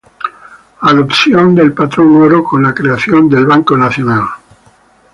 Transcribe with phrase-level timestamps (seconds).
[0.81, 4.23] Adopción del patrón oro con la creación del Banco Nacional.